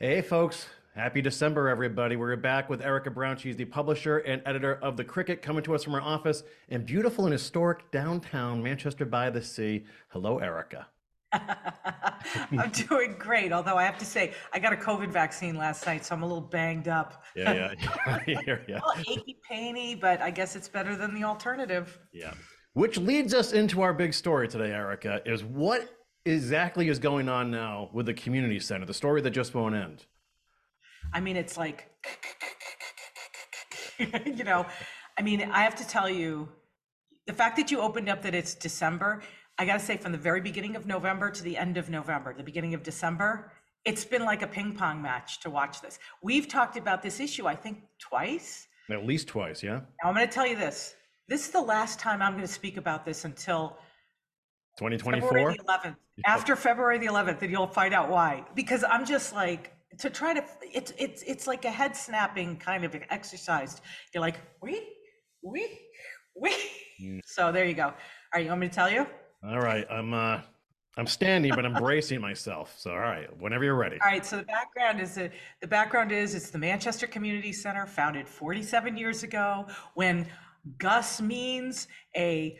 [0.00, 0.66] Hey, folks.
[0.96, 2.16] Happy December, everybody.
[2.16, 3.36] We're back with Erika Brown.
[3.36, 6.84] She's the publisher and editor of The Cricket, coming to us from her office in
[6.84, 9.84] beautiful and historic downtown Manchester by the Sea.
[10.08, 10.88] Hello, Erika.
[11.32, 16.04] I'm doing great, although I have to say, I got a COVID vaccine last night,
[16.04, 17.22] so I'm a little banged up.
[17.36, 18.56] Yeah, yeah, yeah.
[18.66, 18.80] yeah.
[18.98, 22.00] Achy, painy, but I guess it's better than the alternative.
[22.12, 22.34] Yeah.
[22.72, 25.88] Which leads us into our big story today, Erika, is what
[26.24, 30.06] exactly is going on now with the community center, the story that just won't end?
[31.12, 31.90] I mean, it's like,
[34.24, 34.66] you know,
[35.18, 36.48] I mean, I have to tell you,
[37.26, 39.22] the fact that you opened up that it's December,
[39.58, 42.34] I got to say, from the very beginning of November to the end of November,
[42.34, 43.52] the beginning of December,
[43.84, 45.98] it's been like a ping pong match to watch this.
[46.22, 48.66] We've talked about this issue, I think, twice.
[48.90, 49.80] At least twice, yeah.
[50.02, 50.94] Now, I'm going to tell you this.
[51.28, 53.78] This is the last time I'm going to speak about this until
[54.76, 55.28] 2024?
[55.28, 55.96] February the 11th.
[56.26, 58.44] After February the 11th, and you'll find out why.
[58.54, 60.44] Because I'm just like to try to.
[60.62, 63.80] It's it's it's like a head snapping kind of exercise.
[64.12, 64.84] You're like, wait,
[65.42, 65.70] wait,
[66.34, 66.56] wait.
[67.02, 67.20] Mm.
[67.24, 67.86] So there you go.
[67.86, 67.94] All
[68.34, 69.06] right, you want me to tell you?
[69.44, 70.40] All right, I'm uh,
[70.96, 72.74] I'm standing, but I'm bracing myself.
[72.78, 73.98] So all right, whenever you're ready.
[74.04, 74.24] All right.
[74.24, 78.96] So the background is that the background is it's the Manchester Community Center, founded 47
[78.96, 80.26] years ago, when
[80.78, 82.58] Gus Means, a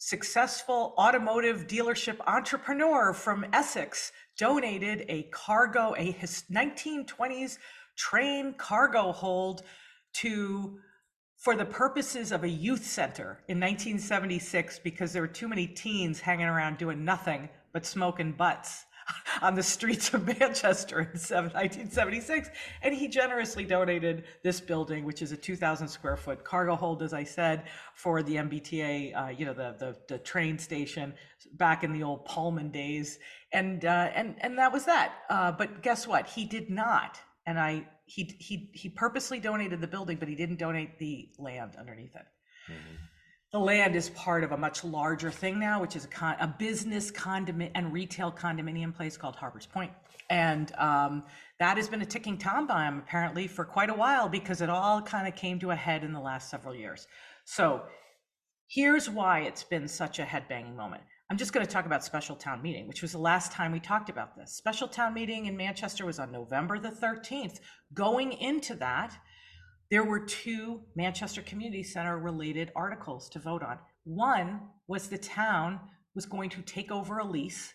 [0.00, 7.58] successful automotive dealership entrepreneur from Essex donated a cargo, a 1920s
[7.96, 9.62] train cargo hold
[10.14, 10.78] to
[11.36, 16.18] for the purposes of a youth center in 1976 because there were too many teens
[16.18, 18.86] hanging around doing nothing but smoking butts
[19.42, 22.50] on the streets of Manchester in 1976.
[22.82, 27.12] And he generously donated this building, which is a 2,000 square foot cargo hold, as
[27.12, 31.14] I said, for the MBTA, uh, you know, the, the, the train station
[31.54, 33.18] back in the old Pullman days.
[33.52, 35.12] And, uh, and, and that was that.
[35.28, 36.26] Uh, but guess what?
[36.26, 37.18] He did not.
[37.46, 41.76] And I, he, he, he purposely donated the building, but he didn't donate the land
[41.78, 42.26] underneath it.
[42.70, 42.96] Mm-hmm
[43.52, 46.46] the land is part of a much larger thing now, which is a, con- a
[46.46, 49.90] business condominium and retail condominium place called Harbors Point.
[50.28, 51.24] And um,
[51.58, 55.02] that has been a ticking time bomb apparently for quite a while because it all
[55.02, 57.08] kind of came to a head in the last several years.
[57.44, 57.82] So
[58.68, 61.02] here's why it's been such a headbanging moment.
[61.28, 63.80] I'm just going to talk about special town meeting, which was the last time we
[63.80, 64.52] talked about this.
[64.52, 67.58] Special town meeting in Manchester was on November the 13th.
[67.94, 69.16] Going into that,
[69.90, 73.78] there were two Manchester Community Center related articles to vote on.
[74.04, 75.80] One was the town
[76.14, 77.74] was going to take over a lease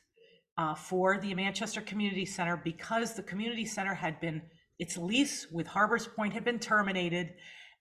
[0.58, 4.42] uh, for the Manchester Community Center because the community center had been
[4.80, 7.34] its lease with Harbors Point had been terminated,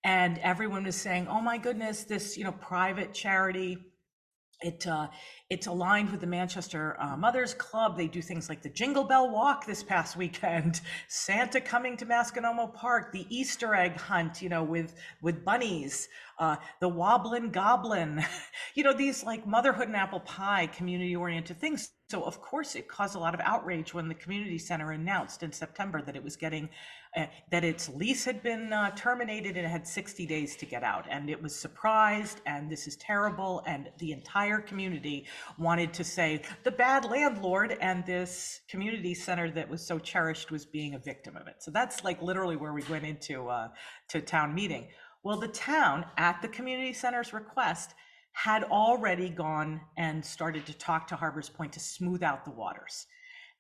[0.05, 3.79] and everyone was saying, "Oh my goodness, this you know private charity."
[4.61, 5.09] It uh,
[5.51, 7.97] it's aligned with the Manchester uh, Mothers Club.
[7.97, 12.73] They do things like the Jingle Bell Walk this past weekend, Santa coming to Masconomo
[12.73, 18.25] Park, the Easter egg hunt, you know, with with bunnies, uh, the Wobblin' Goblin,
[18.75, 21.91] you know, these like motherhood and apple pie community oriented things.
[22.11, 25.53] So of course, it caused a lot of outrage when the community center announced in
[25.53, 26.69] September that it was getting
[27.51, 31.07] that its lease had been uh, terminated and it had 60 days to get out.
[31.11, 33.63] And it was surprised, and this is terrible.
[33.67, 35.27] And the entire community
[35.59, 40.67] wanted to say the bad landlord and this community center that was so cherished was
[40.67, 41.57] being a victim of it.
[41.61, 43.69] So that's like literally where we went into uh,
[44.09, 44.89] to town meeting.
[45.23, 47.95] Well, the town, at the community center's request,
[48.33, 53.07] had already gone and started to talk to Harbors Point to smooth out the waters.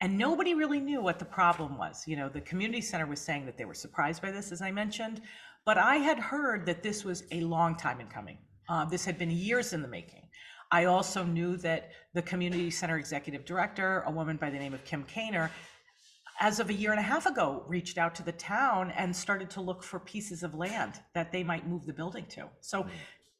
[0.04, 2.06] And nobody really knew what the problem was.
[2.06, 4.70] You know, the community center was saying that they were surprised by this, as I
[4.70, 5.22] mentioned,
[5.64, 8.36] but I had heard that this was a long time in coming.
[8.68, 10.28] Uh, this had been years in the making.
[10.70, 14.84] I also knew that the community center executive director, a woman by the name of
[14.84, 15.48] Kim Kaner,
[16.38, 19.48] as of a year and a half ago, reached out to the town and started
[19.52, 22.44] to look for pieces of land that they might move the building to.
[22.60, 22.90] So, hmm.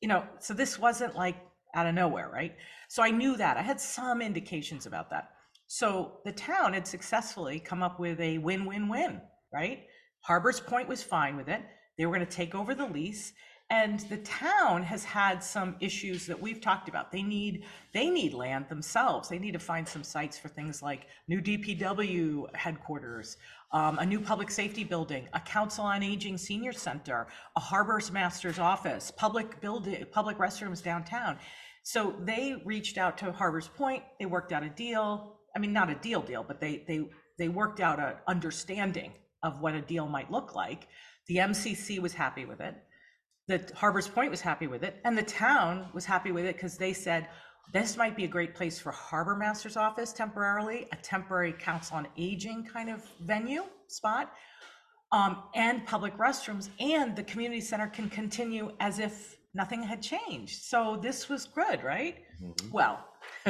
[0.01, 1.37] you know, so this wasn't like
[1.75, 2.57] out of nowhere, right?
[2.89, 3.59] So I knew that.
[3.59, 5.29] I had some indications about that.
[5.67, 9.21] So the town had successfully come up with a win win win,
[9.53, 9.85] right?
[10.21, 11.63] Harbors Point was fine with it.
[11.99, 13.33] They were going to take over the lease.
[13.71, 17.11] And the town has had some issues that we've talked about.
[17.11, 17.65] They need
[17.95, 19.29] they need land themselves.
[19.29, 23.39] They need to find some sites for things like new DPW headquarters,
[23.73, 27.27] um, a new public safety building, a council on aging senior center,
[27.57, 31.39] a harbors master's office, public building, public restrooms downtown.
[31.83, 34.03] So they reached out to Harbors Point.
[34.19, 35.39] They worked out a deal.
[35.57, 37.09] I mean, not a deal deal, but they they
[37.39, 39.13] they worked out an understanding
[39.43, 40.89] of what a deal might look like.
[41.27, 42.75] The MCC was happy with it.
[43.47, 46.79] The Harbors Point was happy with it, and the town was happy with it because
[46.79, 47.29] they said,
[47.73, 52.07] this might be a great place for harbor master's office temporarily, a temporary council on
[52.17, 54.33] aging kind of venue spot,
[55.13, 60.63] um, and public restrooms, and the community center can continue as if nothing had changed.
[60.63, 62.17] So this was good, right?
[62.73, 63.05] Well,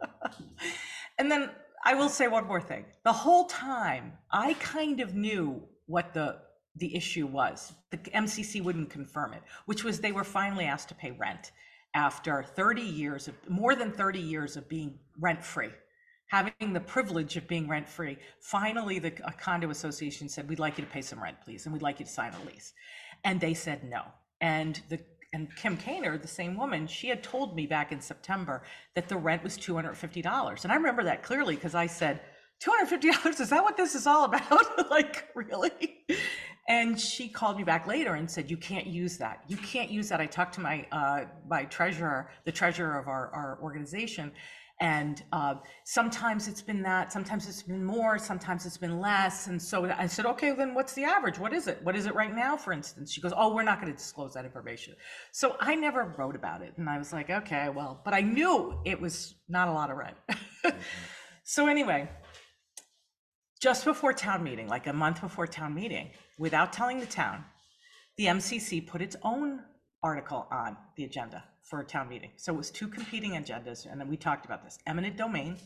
[1.18, 1.50] and then
[1.84, 2.84] I will say one more thing.
[3.04, 6.38] The whole time, I kind of knew what the
[6.78, 7.72] the issue was.
[7.90, 11.52] The MCC wouldn't confirm it, which was they were finally asked to pay rent
[11.94, 15.70] after 30 years of more than 30 years of being rent free.
[16.26, 20.84] Having the privilege of being rent free, finally the condo association said, "We'd like you
[20.84, 22.74] to pay some rent, please, and we'd like you to sign a lease."
[23.24, 24.02] And they said no.
[24.40, 25.00] And the
[25.32, 28.62] and Kim Kaner, the same woman, she had told me back in September
[28.94, 30.62] that the rent was $250.
[30.64, 32.20] And I remember that clearly because I said,
[32.60, 34.90] $250, is that what this is all about?
[34.90, 36.04] like, really?
[36.68, 39.42] And she called me back later and said, you can't use that.
[39.46, 40.20] You can't use that.
[40.20, 44.32] I talked to my, uh, my treasurer, the treasurer of our, our organization,
[44.80, 49.46] and uh, sometimes it's been that, sometimes it's been more, sometimes it's been less.
[49.46, 51.38] And so I said, okay, then what's the average?
[51.38, 51.80] What is it?
[51.82, 53.10] What is it right now, for instance?
[53.10, 54.94] She goes, oh, we're not going to disclose that information.
[55.32, 56.74] So I never wrote about it.
[56.76, 59.96] And I was like, okay, well, but I knew it was not a lot of
[59.96, 60.16] rent.
[61.44, 62.10] so anyway,
[63.62, 67.44] just before town meeting, like a month before town meeting, without telling the town,
[68.18, 69.60] the MCC put its own
[70.02, 72.30] article on the agenda for a town meeting.
[72.36, 75.56] So it was two competing agendas, and then we talked about this, eminent domain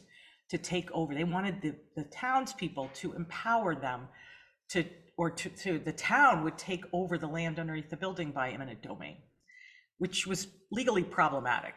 [0.49, 1.15] to take over.
[1.15, 4.09] They wanted the, the townspeople to empower them
[4.71, 4.85] to,
[5.17, 8.83] or to, to, the town would take over the land underneath the building by eminent
[8.83, 9.19] domain,
[9.99, 11.75] which was legally problematic.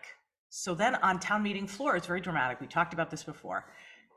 [0.49, 2.61] So then on town meeting floor, it's very dramatic.
[2.61, 3.65] We talked about this before.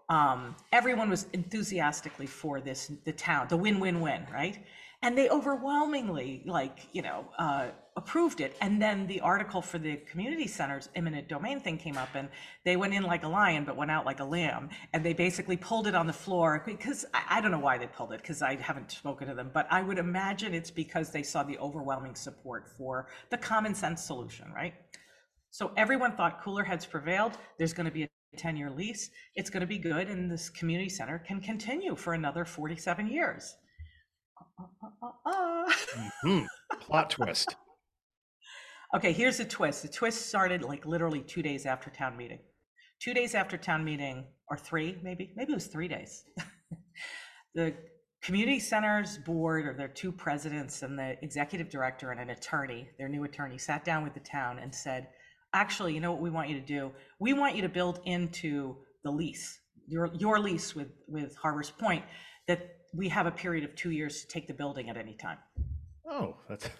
[0.09, 4.65] Um, everyone was enthusiastically for this, the town, the win-win-win, right?
[5.03, 8.57] And they overwhelmingly, like, you know, uh, approved it.
[8.61, 12.29] And then the article for the community center's eminent domain thing came up and
[12.65, 14.69] they went in like a lion, but went out like a lamb.
[14.93, 17.87] And they basically pulled it on the floor because I, I don't know why they
[17.87, 21.23] pulled it because I haven't spoken to them, but I would imagine it's because they
[21.23, 24.75] saw the overwhelming support for the common sense solution, right?
[25.51, 27.39] So everyone thought cooler heads prevailed.
[27.59, 29.11] There's going to be a 10 year lease.
[29.35, 30.09] It's going to be good.
[30.09, 33.57] And this community center can continue for another 47 years.
[34.39, 35.73] Uh, uh,
[36.25, 36.47] Mhm.
[36.81, 37.57] Plot twist.
[38.95, 39.83] Okay, here's the twist.
[39.83, 42.39] The twist started like literally two days after town meeting.
[43.01, 46.25] Two days after town meeting, or three, maybe, maybe it was three days.
[47.55, 47.75] the
[48.23, 53.09] community centers board, or their two presidents and the executive director and an attorney, their
[53.09, 55.09] new attorney, sat down with the town and said,
[55.53, 56.93] actually, you know what we want you to do?
[57.19, 62.05] We want you to build into the lease, your, your lease with, with Harbors Point,
[62.49, 65.39] that we have a period of two years to take the building at any time.
[66.09, 66.69] Oh, that's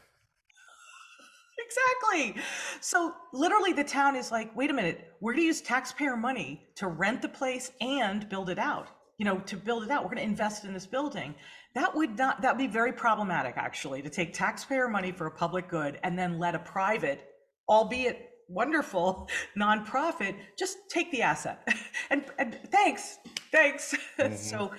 [1.59, 2.43] Exactly.
[2.81, 6.87] So literally the town is like, wait a minute, we're gonna use taxpayer money to
[6.87, 8.89] rent the place and build it out.
[9.19, 11.35] You know, to build it out, we're gonna invest in this building.
[11.75, 15.69] That would not, that'd be very problematic, actually, to take taxpayer money for a public
[15.69, 17.25] good and then let a private,
[17.69, 19.29] albeit wonderful
[19.59, 21.67] nonprofit, just take the asset.
[22.09, 23.19] And, and thanks,
[23.51, 23.95] thanks.
[24.37, 24.71] So,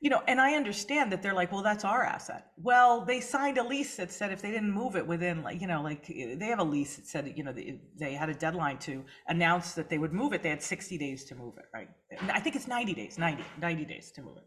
[0.00, 2.52] you know, and I understand that they're like, well, that's our asset.
[2.56, 5.66] Well, they signed a lease that said if they didn't move it within, like, you
[5.66, 8.78] know, like they have a lease that said, you know, they, they had a deadline
[8.78, 10.42] to announce that they would move it.
[10.44, 11.88] They had 60 days to move it, right?
[12.32, 14.46] I think it's 90 days, 90, 90 days to move it.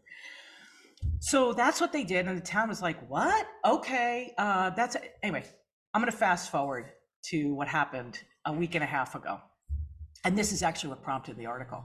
[1.20, 2.26] So that's what they did.
[2.26, 3.46] And the town was like, what?
[3.66, 4.32] Okay.
[4.38, 5.44] Uh, that's anyway,
[5.92, 6.92] I'm going to fast forward
[7.24, 9.40] to what happened a week and a half ago.
[10.24, 11.84] And this is actually what prompted the article.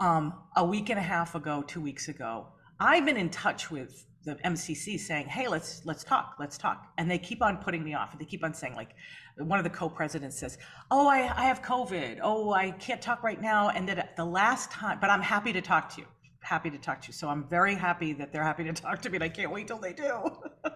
[0.00, 2.48] Um, a week and a half ago, two weeks ago,
[2.80, 7.10] I've been in touch with the MCC saying, "Hey, let's let's talk, let's talk," and
[7.10, 8.12] they keep on putting me off.
[8.12, 8.90] and They keep on saying, like,
[9.36, 10.58] one of the co-presidents says,
[10.90, 12.20] "Oh, I, I have COVID.
[12.22, 15.60] Oh, I can't talk right now." And that the last time, but I'm happy to
[15.60, 16.06] talk to you.
[16.40, 17.12] Happy to talk to you.
[17.12, 19.66] So I'm very happy that they're happy to talk to me, and I can't wait
[19.68, 20.30] till they do.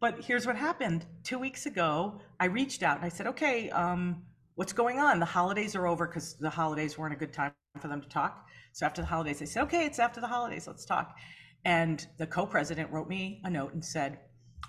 [0.00, 1.06] but here's what happened.
[1.24, 4.22] Two weeks ago, I reached out and I said, "Okay, um,
[4.54, 5.20] what's going on?
[5.20, 8.46] The holidays are over because the holidays weren't a good time for them to talk."
[8.76, 11.16] So after the holidays, they said, okay, it's after the holidays, let's talk.
[11.64, 14.18] And the co-president wrote me a note and said,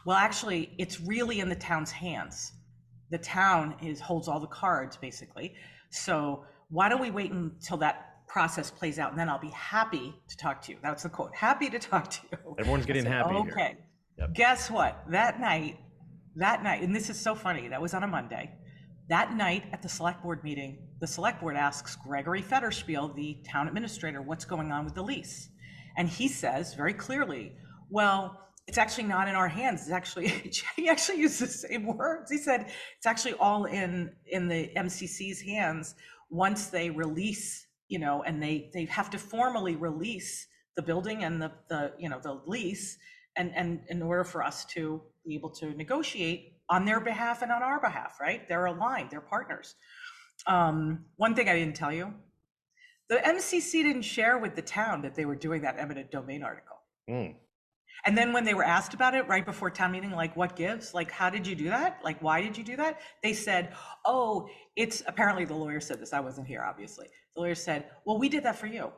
[0.05, 2.53] well, actually, it's really in the town's hands.
[3.09, 5.55] The town is holds all the cards, basically.
[5.89, 10.15] So why don't we wait until that process plays out, and then I'll be happy
[10.29, 10.77] to talk to you.
[10.81, 11.35] That's the quote.
[11.35, 12.55] Happy to talk to you.
[12.57, 13.77] Everyone's getting said, happy here.
[14.17, 14.33] Yep.
[14.33, 15.03] Guess what?
[15.09, 15.77] That night,
[16.35, 17.67] that night, and this is so funny.
[17.67, 18.51] That was on a Monday.
[19.09, 23.67] That night at the select board meeting, the select board asks Gregory Federspiel, the town
[23.67, 25.49] administrator, what's going on with the lease.
[25.97, 27.53] And he says very clearly,
[27.89, 29.83] well, it's actually not in our hands.
[29.83, 30.27] It's actually,
[30.75, 32.29] he actually used the same words.
[32.29, 35.95] He said, it's actually all in, in the MCC's hands
[36.29, 41.41] once they release, you know, and they, they have to formally release the building and
[41.41, 42.97] the, the, you know, the lease.
[43.37, 47.51] And, and in order for us to be able to negotiate on their behalf and
[47.51, 48.47] on our behalf, right?
[48.49, 49.75] They're aligned, they're partners.
[50.45, 52.13] Um, one thing I didn't tell you,
[53.09, 56.77] the MCC didn't share with the town that they were doing that eminent domain article.
[57.09, 57.35] Mm.
[58.05, 60.93] And then when they were asked about it right before town meeting, like what gives?
[60.93, 61.99] Like, how did you do that?
[62.03, 62.99] Like, why did you do that?
[63.23, 63.73] They said,
[64.05, 66.13] oh, it's apparently the lawyer said this.
[66.13, 67.07] I wasn't here, obviously.
[67.35, 68.91] The lawyer said, well, we did that for you.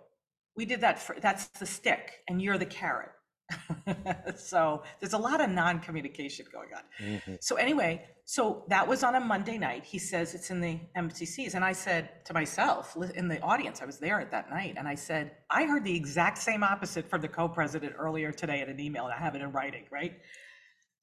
[0.55, 3.11] We did that for that's the stick and you're the carrot.
[4.37, 6.83] so there's a lot of non-communication going on.
[7.01, 7.43] Mhm.
[7.43, 9.83] So anyway, so that was on a Monday night.
[9.83, 11.55] He says it's in the MCCs.
[11.55, 14.87] And I said to myself in the audience, I was there at that night, and
[14.87, 18.79] I said, I heard the exact same opposite from the co-president earlier today in an
[18.79, 20.19] email, and I have it in writing, right?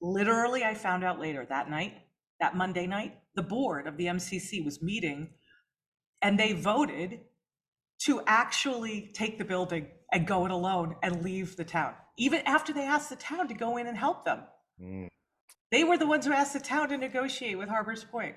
[0.01, 1.95] Literally, I found out later that night,
[2.41, 5.31] that Monday night, the board of the MCC was meeting
[6.23, 7.21] and they voted
[8.05, 12.73] to actually take the building and go it alone and leave the town, even after
[12.73, 14.41] they asked the town to go in and help them.
[14.81, 15.09] Mm.
[15.71, 18.37] They were the ones who asked the town to negotiate with Harbor's Point.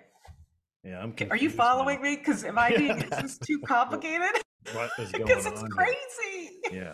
[0.84, 1.12] Yeah, I'm.
[1.30, 1.64] Are you confused now.
[1.64, 2.16] following me?
[2.18, 4.30] Because am I being, is this too complicated?
[4.74, 5.70] What is going Because it's on?
[5.78, 5.86] here?
[5.86, 6.60] crazy.
[6.72, 6.94] Yeah.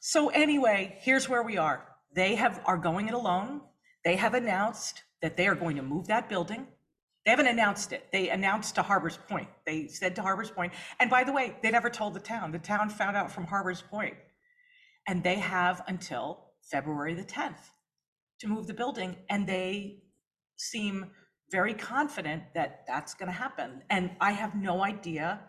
[0.00, 1.88] So anyway, here's where we are.
[2.14, 3.62] They have, are going it alone.
[4.04, 6.66] They have announced that they are going to move that building.
[7.24, 8.06] They haven't announced it.
[8.12, 9.48] They announced to Harbor's Point.
[9.64, 12.52] They said to Harbor's Point, and by the way, they never told the town.
[12.52, 14.14] The town found out from Harbor's Point.
[15.06, 17.70] And they have until February the 10th
[18.40, 20.02] to move the building, and they
[20.56, 21.10] seem
[21.50, 23.82] very confident that that's going to happen.
[23.90, 25.40] And I have no idea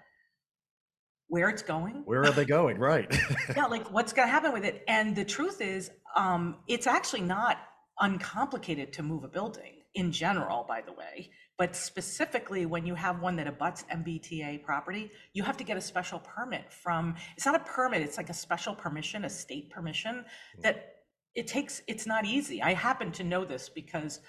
[1.28, 2.78] where it's going Where are they going?
[2.78, 3.14] Right.
[3.56, 7.22] yeah like what's going to happen with it and the truth is um it's actually
[7.22, 7.58] not
[8.00, 13.22] uncomplicated to move a building in general by the way but specifically when you have
[13.22, 17.56] one that abuts mbta property you have to get a special permit from it's not
[17.56, 20.26] a permit it's like a special permission a state permission
[20.62, 20.96] that
[21.34, 24.22] it takes it's not easy i happen to know this because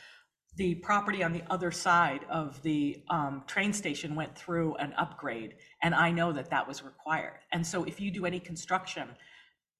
[0.56, 5.56] the property on the other side of the um, train station went through an upgrade,
[5.82, 7.40] and I know that that was required.
[7.52, 9.08] And so if you do any construction,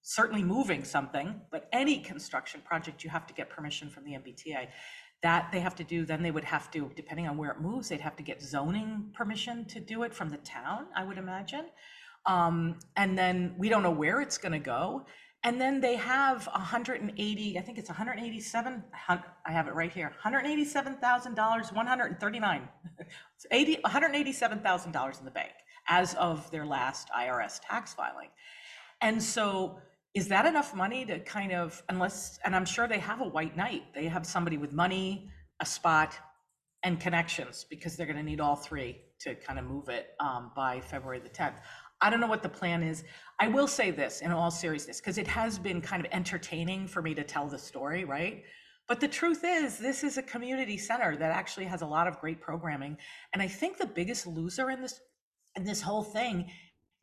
[0.03, 4.67] certainly moving something, but any construction project, you have to get permission from the MBTA.
[5.23, 7.89] That they have to do, then they would have to, depending on where it moves,
[7.89, 11.65] they'd have to get zoning permission to do it from the town, I would imagine.
[12.25, 15.05] Um, and then we don't know where it's gonna go.
[15.43, 20.11] And then they have 180, I think it's 187, hun- I have it right here,
[20.23, 22.69] $187,000, 139,
[23.35, 25.53] It's 80, $187,000 in the bank
[25.87, 28.29] as of their last IRS tax filing.
[29.01, 29.79] And so
[30.17, 33.55] is that enough money to kind of, unless, and I'm sure they have a white
[33.55, 36.17] knight, they have somebody with money, a spot,
[36.81, 40.81] and connections, because they're gonna need all three to kind of move it um, by
[40.81, 41.53] February the 10th.
[42.01, 43.03] I don't know what the plan is.
[43.39, 47.03] I will say this in all seriousness, because it has been kind of entertaining for
[47.03, 48.43] me to tell the story, right?
[48.87, 52.19] But the truth is, this is a community center that actually has a lot of
[52.19, 52.97] great programming.
[53.33, 54.99] And I think the biggest loser in this
[55.55, 56.49] in this whole thing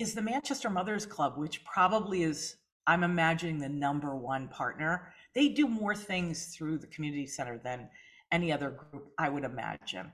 [0.01, 2.57] is the Manchester Mothers Club, which probably is,
[2.87, 5.13] I'm imagining, the number one partner.
[5.35, 7.89] They do more things through the community center than
[8.33, 10.13] any other group, I would imagine.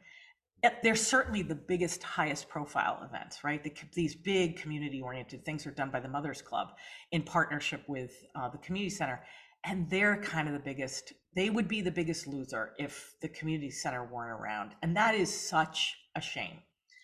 [0.83, 3.63] They're certainly the biggest, highest profile events, right?
[3.65, 6.69] The, these big community oriented things are done by the Mothers Club
[7.13, 9.23] in partnership with uh, the community center.
[9.65, 13.71] And they're kind of the biggest, they would be the biggest loser if the community
[13.71, 14.73] center weren't around.
[14.83, 16.59] And that is such a shame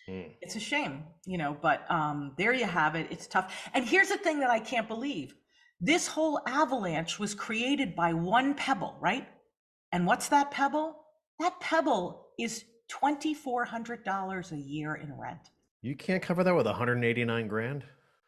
[0.09, 0.31] Mm.
[0.41, 3.07] it's a shame, you know, but um, there you have it.
[3.11, 3.53] It's tough.
[3.73, 5.35] And here's the thing that I can't believe
[5.79, 9.27] this whole avalanche was created by one pebble, right?
[9.91, 10.95] And what's that pebble?
[11.39, 15.51] That pebble is $2,400 a year in rent.
[15.81, 17.83] You can't cover that with 189 grand.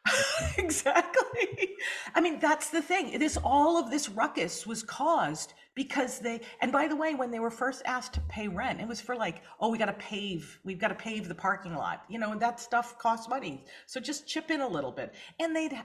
[0.58, 1.76] exactly.
[2.14, 3.18] I mean, that's the thing.
[3.18, 7.38] This all of this ruckus was caused because they and by the way, when they
[7.38, 10.78] were first asked to pay rent, it was for like, oh, we gotta pave, we've
[10.78, 12.04] got to pave the parking lot.
[12.08, 13.64] You know, and that stuff costs money.
[13.86, 15.14] So just chip in a little bit.
[15.38, 15.78] And they'd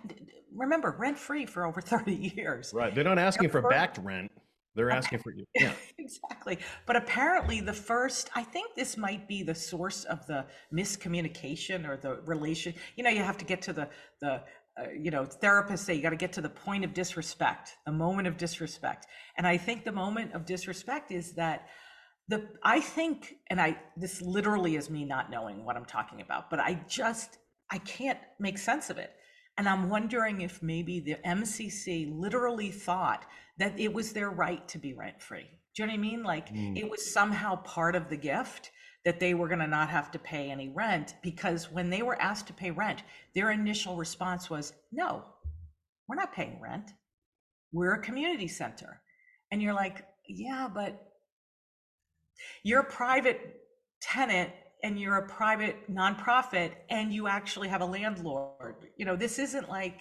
[0.56, 2.72] remember rent free for over 30 years.
[2.74, 2.94] Right.
[2.94, 4.32] They're not asking for Therefore- backed rent.
[4.76, 5.46] They're asking for you.
[5.56, 5.72] yeah.
[5.98, 6.60] exactly.
[6.86, 11.98] But apparently, the first, I think this might be the source of the miscommunication or
[11.98, 12.74] the relation.
[12.96, 13.90] You know, you have to get to the
[14.22, 14.44] the.
[14.78, 17.94] Uh, you know, therapists say you got to get to the point of disrespect, the
[17.94, 19.08] moment of disrespect.
[19.38, 21.70] And I think the moment of disrespect is that
[22.28, 26.50] the I think, and I this literally is me not knowing what I'm talking about,
[26.50, 27.38] but I just
[27.72, 29.12] I can't make sense of it.
[29.58, 33.26] And I'm wondering if maybe the MCC literally thought
[33.58, 35.50] that it was their right to be rent free.
[35.76, 36.24] Do you know what I mean?
[36.24, 36.78] Like Mm.
[36.78, 38.72] it was somehow part of the gift
[39.06, 42.20] that they were going to not have to pay any rent because when they were
[42.22, 43.04] asked to pay rent,
[43.36, 45.24] their initial response was, no,
[46.08, 46.92] we're not paying rent.
[47.72, 49.02] We're a community center.
[49.52, 51.12] And you're like, yeah, but
[52.64, 53.62] you're a private
[54.02, 54.50] tenant
[54.84, 58.76] and you're a private nonprofit and you actually have a landlord.
[58.98, 60.00] You know, this isn't like,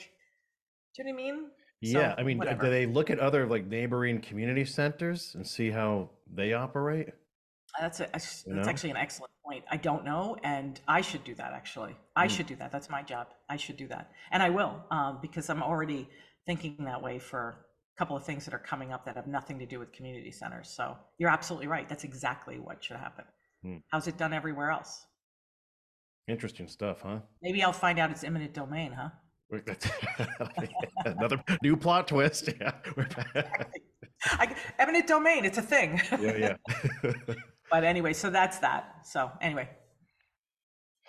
[0.94, 1.50] do you know what I mean?
[1.84, 5.70] So, Yeah, I mean, do they look at other like neighboring community centers and see
[5.70, 7.10] how they operate?
[7.80, 8.62] That's a, that's You know?
[8.68, 9.64] actually an excellent point.
[9.70, 11.52] I don't know, and I should do that.
[11.52, 12.30] Actually, I Mm.
[12.36, 12.70] should do that.
[12.70, 13.28] That's my job.
[13.48, 16.08] I should do that, and I will, um, because I'm already
[16.46, 19.58] thinking that way for a couple of things that are coming up that have nothing
[19.58, 20.68] to do with community centers.
[20.70, 21.88] So you're absolutely right.
[21.88, 23.24] That's exactly what should happen.
[23.64, 23.82] Mm.
[23.90, 25.06] How's it done everywhere else?
[26.26, 27.20] Interesting stuff, huh?
[27.42, 29.10] Maybe I'll find out it's eminent domain, huh?
[31.04, 32.48] Another new plot twist.
[32.60, 32.72] Yeah.
[34.26, 36.00] I, eminent domain, it's a thing.
[36.18, 36.56] yeah,
[37.02, 37.12] yeah.
[37.70, 39.04] but anyway, so that's that.
[39.04, 39.68] So anyway,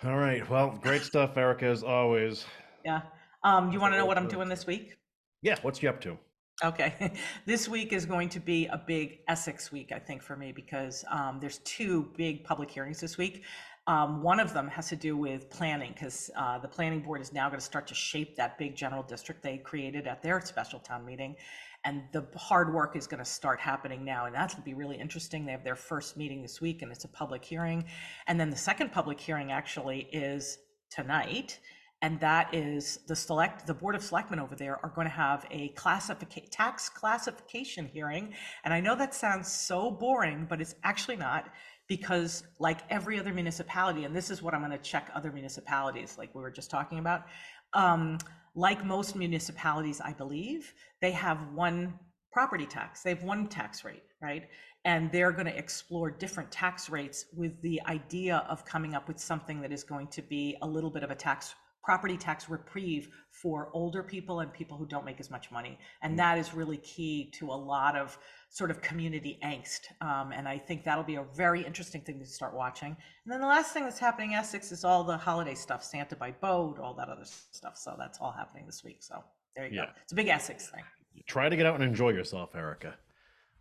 [0.04, 0.46] All right.
[0.50, 2.44] Well, great stuff, Erika, as always.
[2.84, 3.00] yeah.
[3.42, 4.96] Um, you want to know what I'm doing this week?
[5.40, 6.18] Yeah, what's you up to?
[6.64, 7.12] Okay,
[7.46, 11.04] this week is going to be a big Essex week, I think, for me, because
[11.10, 13.44] um, there's two big public hearings this week.
[13.88, 17.32] Um, one of them has to do with planning, because uh, the planning board is
[17.32, 20.80] now going to start to shape that big general district they created at their special
[20.80, 21.36] town meeting.
[21.84, 24.74] And the hard work is going to start happening now, and that's going to be
[24.74, 25.46] really interesting.
[25.46, 27.84] They have their first meeting this week, and it's a public hearing.
[28.26, 30.58] And then the second public hearing actually is
[30.90, 31.60] tonight
[32.02, 35.46] and that is the select the board of selectmen over there are going to have
[35.50, 41.16] a classification tax classification hearing and i know that sounds so boring but it's actually
[41.16, 41.48] not
[41.88, 46.16] because like every other municipality and this is what i'm going to check other municipalities
[46.18, 47.26] like we were just talking about
[47.72, 48.18] um,
[48.54, 51.98] like most municipalities i believe they have one
[52.32, 54.48] property tax they have one tax rate right?
[54.84, 59.18] And they're going to explore different tax rates with the idea of coming up with
[59.18, 61.54] something that is going to be a little bit of a tax
[61.86, 65.78] property tax reprieve for older people and people who don't make as much money.
[66.02, 68.18] And that is really key to a lot of
[68.50, 69.82] sort of community angst.
[70.00, 72.88] Um, and i think that'll be a very interesting thing to start watching.
[73.24, 76.16] And then the last thing that's happening in essex is all the holiday stuff santa
[76.16, 77.76] by boat all that other stuff.
[77.76, 79.00] So that's all happening this week.
[79.00, 79.22] So
[79.54, 79.86] there you Yeah.
[79.86, 80.82] go it's a big essex thing.
[81.26, 82.94] Try to get out and enjoy yourself, Erika.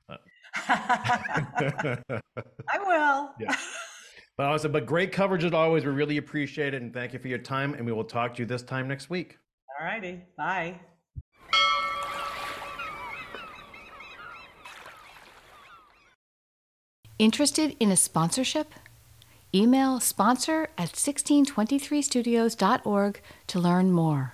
[0.67, 1.99] I
[2.79, 3.29] will.
[3.39, 3.55] Yeah.
[4.37, 5.85] But awesome, but great coverage as always.
[5.85, 7.73] We really appreciate it, and thank you for your time.
[7.73, 9.37] And we will talk to you this time next week.
[9.79, 10.23] All righty.
[10.37, 10.79] Bye.
[17.17, 18.73] Interested in a sponsorship?
[19.53, 24.33] Email sponsor at 1623studios.org to learn more.